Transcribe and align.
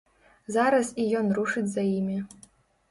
Зараз 0.55 0.89
і 1.03 1.07
ён 1.21 1.31
рушыць 1.39 1.67
за 1.77 1.81
імі. 1.97 2.17